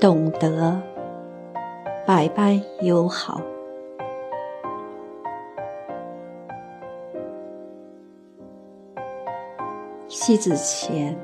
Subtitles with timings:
[0.00, 0.80] 懂得，
[2.06, 3.42] 百般友好。
[10.06, 11.18] 西子前，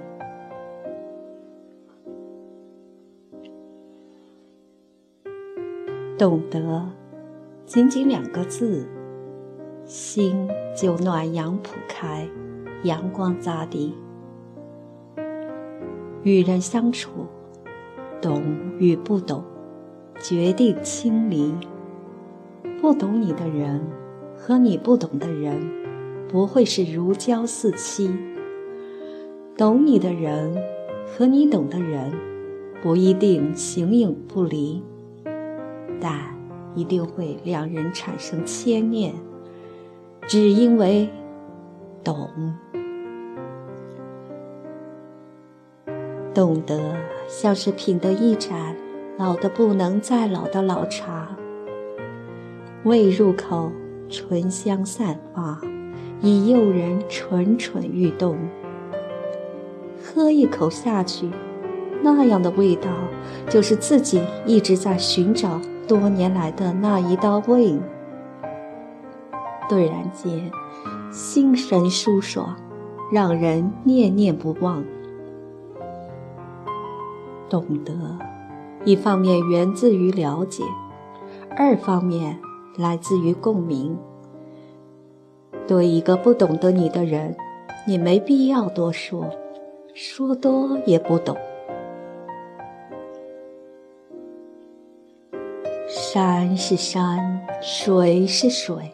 [6.18, 6.84] 懂得，
[7.64, 8.84] 仅仅两个字，
[9.84, 12.28] 心就暖阳普开，
[12.82, 13.96] 阳光扎地。
[16.24, 17.24] 与人相处。
[18.20, 18.42] 懂
[18.78, 19.44] 与不懂，
[20.20, 21.54] 决定亲离。
[22.80, 23.80] 不懂你的人
[24.36, 25.58] 和你不懂的人，
[26.28, 28.10] 不会是如胶似漆；
[29.56, 30.54] 懂你的人
[31.06, 32.12] 和你懂的人，
[32.82, 34.82] 不一定形影不离，
[36.00, 36.36] 但
[36.74, 39.14] 一定会两人产生牵念，
[40.26, 41.08] 只因为
[42.02, 42.28] 懂。
[46.34, 46.96] 懂得
[47.28, 48.74] 像是品得一盏
[49.16, 51.28] 老的不能再老的老茶，
[52.82, 53.70] 未入口，
[54.08, 55.60] 醇香散发，
[56.20, 58.36] 已诱人蠢蠢欲动。
[60.02, 61.30] 喝一口下去，
[62.02, 62.90] 那样的味道，
[63.48, 67.78] 就是自己一直在寻找多年来的那一道味。
[69.68, 70.50] 顿然间，
[71.12, 72.56] 心神舒爽，
[73.12, 74.84] 让人念念不忘。
[77.48, 77.92] 懂得，
[78.84, 80.62] 一方面源自于了解，
[81.56, 82.38] 二方面
[82.76, 83.96] 来自于共鸣。
[85.66, 87.36] 对一个不懂得你的人，
[87.86, 89.30] 你没必要多说，
[89.94, 91.36] 说多也不懂。
[95.86, 98.92] 山是山，水是水，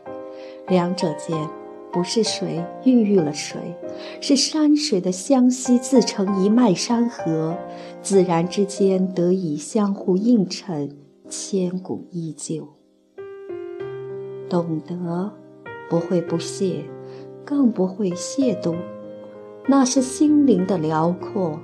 [0.68, 1.59] 两者间。
[1.92, 3.76] 不是水孕育了谁，
[4.20, 7.56] 是山水的相吸自成一脉山河，
[8.00, 10.96] 自然之间得以相互映衬，
[11.28, 12.68] 千古依旧。
[14.48, 15.32] 懂得，
[15.88, 16.84] 不会不屑，
[17.44, 18.76] 更不会亵渎，
[19.66, 21.58] 那是心灵的辽阔，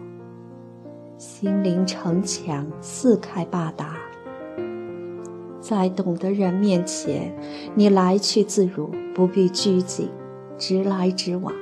[1.19, 3.97] 心灵城墙四开八达。
[5.61, 7.35] 在懂的人面前，
[7.75, 10.09] 你来去自如，不必拘谨，
[10.59, 11.53] 直来直往，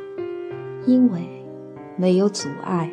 [0.87, 1.21] 因为
[1.97, 2.91] 没有阻碍，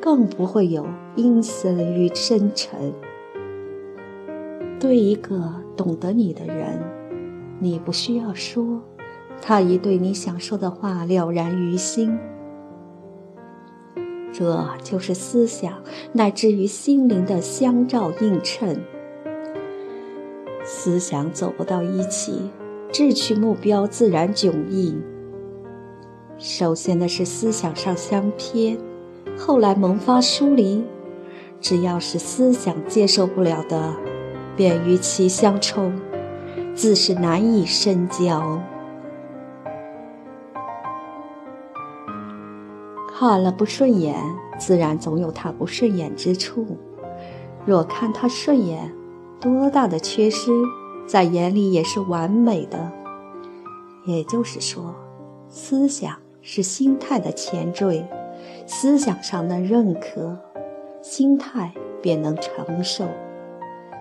[0.00, 2.92] 更不会有阴森与深沉。
[4.78, 6.78] 对一个懂得你的人，
[7.58, 8.80] 你不需要说，
[9.42, 12.18] 他已对你想说的话了然于心。
[14.32, 15.82] 这就是思想
[16.12, 18.80] 乃至于心灵的相照映衬。
[20.64, 22.50] 思想走不到一起，
[22.92, 24.96] 志趣目标自然迥异。
[26.40, 28.78] 首先的是思想上相偏，
[29.36, 30.82] 后来萌发疏离。
[31.60, 33.94] 只要是思想接受不了的，
[34.56, 35.92] 便与其相冲，
[36.74, 38.58] 自是难以深交。
[43.12, 44.16] 看了不顺眼，
[44.58, 46.78] 自然总有他不顺眼之处。
[47.66, 48.90] 若看他顺眼，
[49.38, 50.50] 多大的缺失，
[51.06, 52.90] 在眼里也是完美的。
[54.06, 54.94] 也就是说，
[55.46, 58.04] 思想是心态的前缀，
[58.66, 60.38] 思想上的认可，
[61.02, 63.06] 心态便能承受。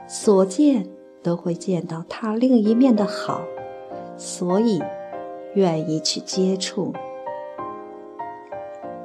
[0.08, 0.88] 所见
[1.22, 3.42] 都会见到他另一面的好，
[4.18, 4.82] 所以
[5.54, 6.94] 愿意去接触。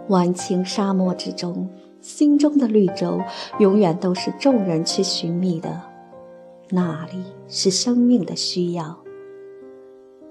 [0.08, 1.68] 万顷沙漠之中，
[2.00, 3.20] 心中的绿洲
[3.58, 5.80] 永远都是众人去寻觅的。
[6.70, 8.98] 那里是生命的需要。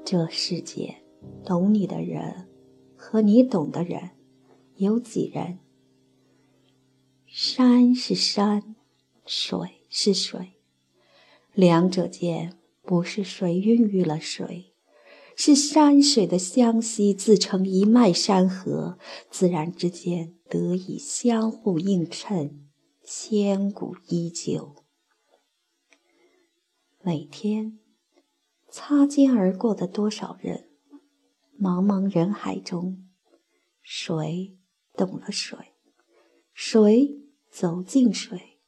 [0.03, 0.95] 这世界，
[1.45, 2.45] 懂你的人
[3.05, 4.11] 和你懂的人，
[4.77, 5.59] 有几人？
[7.27, 8.75] 山是山，
[9.25, 10.53] 水是水，
[11.53, 14.73] 两者间不是谁孕育了谁，
[15.35, 18.97] 是山水的相吸自成一脉山河，
[19.29, 22.67] 自然之间得以相互映衬，
[23.03, 24.75] 千古依旧。
[27.01, 27.79] 每天
[28.69, 30.69] 擦肩而过的多少人，
[31.63, 33.07] 茫茫人海中，
[33.81, 34.57] 谁
[34.97, 35.57] 懂了谁？
[36.53, 38.59] 谁走进谁？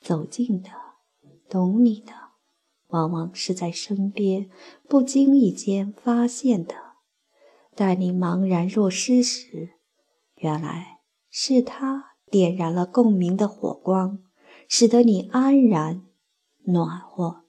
[0.00, 0.70] 走近的，
[1.48, 2.12] 懂你的，
[2.88, 4.50] 往往是在身边，
[4.88, 6.74] 不经意间发现的。
[7.76, 9.74] 待你茫然若失时，
[10.34, 14.24] 原来是他点燃了共鸣的火光，
[14.66, 16.04] 使得你安然。
[16.64, 17.41] 暖和。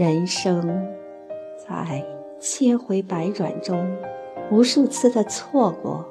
[0.00, 0.66] 人生
[1.58, 2.02] 在
[2.40, 3.86] 千回百转中，
[4.50, 6.06] 无数次的错过，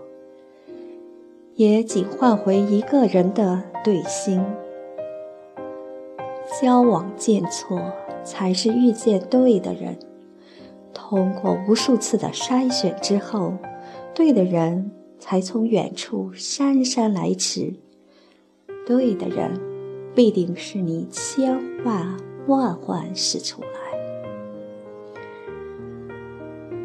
[1.55, 4.45] 也仅换回一个人的对心。
[6.61, 7.81] 交往见错，
[8.23, 9.97] 才是遇见对的人。
[10.93, 13.55] 通过无数次的筛选之后，
[14.13, 17.73] 对的人才从远处姗姗来迟。
[18.85, 19.59] 对的人，
[20.13, 22.15] 必定是你千万
[22.49, 23.67] 万万使出来。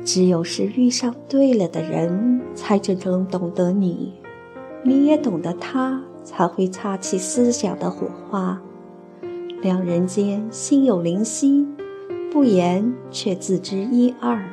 [0.05, 4.13] 只有是遇上对了的人，才真正懂得你，
[4.85, 8.61] 你也懂得他，才会擦起思想的火花。
[9.63, 11.67] 两人间心有灵犀，
[12.31, 14.45] 不言却自知一二，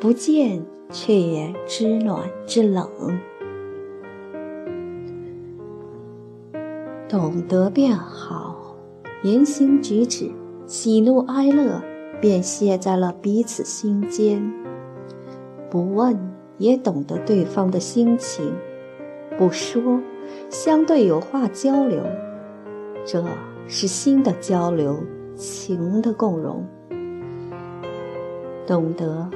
[0.00, 0.60] 不见
[0.90, 2.88] 却也知暖知冷。
[7.08, 8.53] 懂得便好，
[9.24, 10.30] 言行举止、
[10.66, 11.80] 喜怒哀乐，
[12.20, 14.52] 便写在了彼此心间。
[15.70, 16.14] 不问
[16.58, 18.54] 也懂得对方的心情，
[19.38, 19.98] 不说
[20.50, 22.02] 相对有话交流，
[23.06, 23.24] 这
[23.66, 25.02] 是心的交流，
[25.34, 26.62] 情的共融。
[28.66, 29.30] 懂得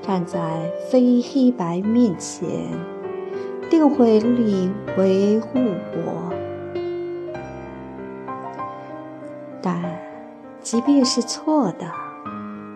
[0.00, 2.48] 站在非黑白面前，
[3.68, 5.58] 定会立维护
[5.92, 6.32] 我。
[10.76, 11.90] 即便是错的。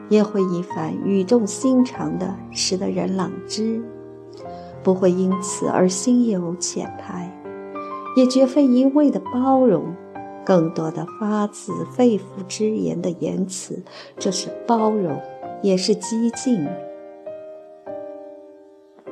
[0.08, 3.82] 也会一番语重心长的，使得人朗之，
[4.82, 7.31] 不会因此而心有浅排，
[8.17, 9.94] 也绝非一味的包容，
[10.47, 13.85] 更多的发自肺腑之言的言辞，
[14.19, 15.20] 这是包容，
[15.61, 16.67] 也是激进。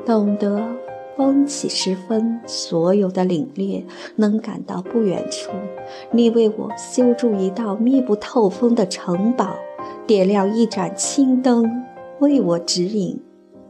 [0.07, 0.67] 懂得
[1.19, 3.83] 风起时分，所有的凛冽，
[4.15, 5.51] 能感到不远处，
[6.13, 9.57] 你为我修筑一道密不透风的城堡。
[10.07, 11.69] 点亮一盏青灯，
[12.21, 13.21] 为我指引，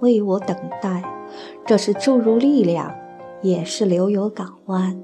[0.00, 1.02] 为我等待。
[1.64, 2.94] 这是注入力量，
[3.40, 5.00] 也是留有港湾。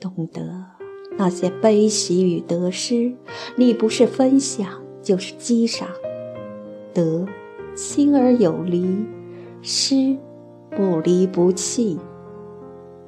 [0.00, 0.64] 懂得
[1.16, 3.14] 那些悲喜与得失，
[3.54, 4.66] 你不是分享，
[5.00, 5.86] 就是积赏。
[6.92, 7.24] 得
[7.76, 9.04] 亲而有离，
[9.62, 10.16] 失
[10.76, 11.98] 不离不弃。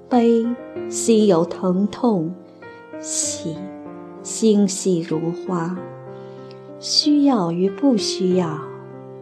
[0.09, 0.47] 悲
[0.89, 2.35] 心有疼痛，
[3.01, 3.57] 喜
[4.23, 5.77] 心细如花。
[6.79, 8.61] 需要与不需要，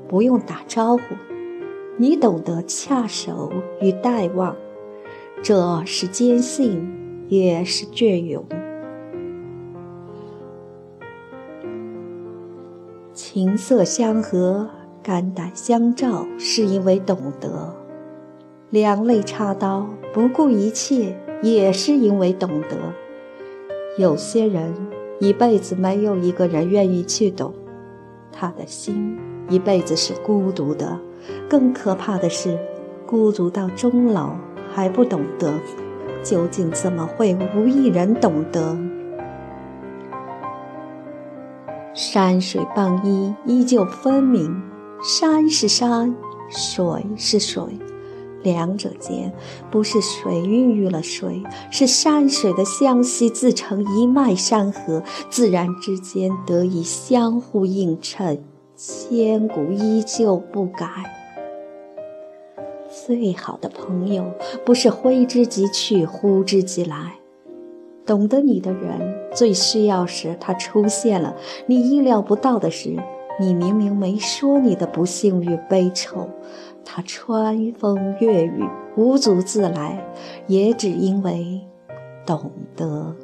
[0.08, 1.02] 不用打招呼，
[1.96, 4.56] 你懂得恰手与待望，
[5.42, 8.44] 这是坚信，也是隽永。
[13.12, 14.68] 琴瑟相和，
[15.02, 17.72] 肝胆相照，是因为懂得；
[18.74, 22.76] 两肋插刀，不顾一切，也是因为懂得。
[23.96, 24.74] 有些人。
[25.20, 27.54] 一辈子没有一个人愿意去懂，
[28.32, 29.16] 他的心
[29.48, 30.98] 一辈子是孤独的。
[31.48, 32.58] 更可怕的是，
[33.06, 34.34] 孤独到终老
[34.74, 35.54] 还不懂得，
[36.24, 38.76] 究竟怎么会无一人懂得？
[41.94, 44.60] 山水傍依，依旧分明。
[45.00, 46.12] 山是山，
[46.48, 47.62] 水是水。
[48.44, 49.32] 两者间
[49.72, 58.44] 不是水孕育了水，是山水的相吸自成一脉山河，自然之间得以相互映衬，
[58.76, 60.86] 千古依旧不改。
[63.06, 64.24] 最好的朋友
[64.64, 67.14] 不是挥之即去，呼之即来。
[68.06, 71.34] 懂得你的人，最需要时他出现了；
[71.66, 72.96] 你意料不到的时，
[73.40, 76.28] 你明明没说你的不幸与悲愁。
[76.84, 78.62] 他穿风越雨，
[78.96, 80.06] 无足自来，
[80.46, 81.60] 也只因为
[82.24, 83.16] 懂得。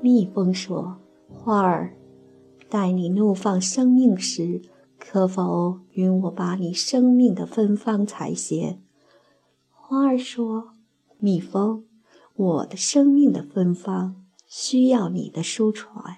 [0.00, 0.96] 蜜蜂说
[1.28, 1.94] ：“花儿，
[2.68, 4.62] 待你怒放生命时，
[4.98, 8.78] 可否允我把你生命的芬芳采撷？”
[9.70, 10.72] 花儿说
[11.20, 11.84] ：“蜜蜂，
[12.34, 16.16] 我的生命的芬芳需要你的书传，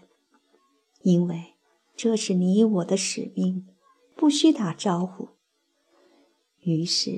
[1.02, 1.54] 因为
[1.94, 3.66] 这是你我的使命。”
[4.16, 5.30] 不需打招呼。
[6.60, 7.10] 于是，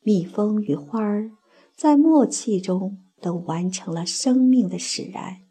[0.00, 1.30] 蜜蜂与花儿
[1.74, 5.42] 在默契中都完成了生命的使然，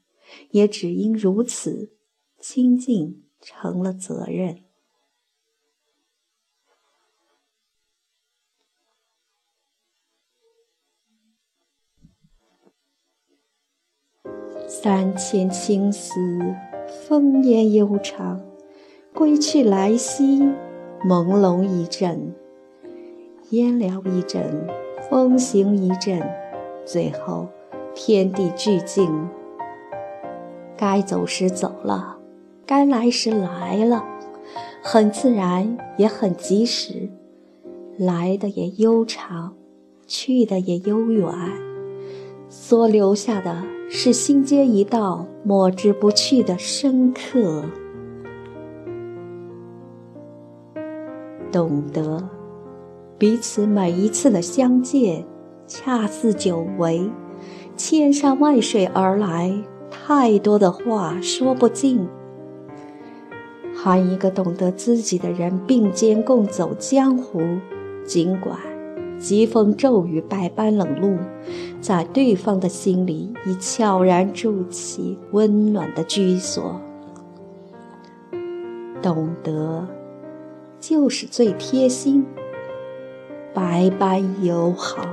[0.51, 1.97] 也只因如此，
[2.39, 4.63] 亲近成了责任。
[14.67, 16.13] 三千青丝，
[16.87, 18.41] 烽烟悠长，
[19.13, 20.39] 归去来兮。
[21.03, 22.31] 朦胧一阵，
[23.49, 24.67] 烟缭一阵，
[25.09, 26.21] 风行一阵，
[26.85, 27.47] 最后
[27.95, 29.27] 天地俱静。
[30.77, 32.17] 该走时走了，
[32.67, 34.05] 该来时来了，
[34.83, 37.09] 很自然，也很及时。
[37.97, 39.55] 来的也悠长，
[40.05, 41.33] 去的也悠远，
[42.47, 47.65] 所留下的是心间一道抹之不去的深刻。
[51.51, 52.23] 懂得
[53.17, 55.25] 彼此每一次的相见，
[55.67, 57.09] 恰似久违，
[57.75, 59.53] 千山万水而来，
[59.89, 62.07] 太多的话说不尽。
[63.75, 67.41] 和一个懂得自己的人并肩共走江湖，
[68.05, 68.57] 尽管
[69.19, 71.17] 疾风骤雨百般冷露，
[71.79, 76.79] 在对方的心里已悄然筑起温暖的居所。
[79.01, 79.87] 懂得。
[80.81, 82.25] 就是最贴心，
[83.53, 85.05] 百般友好。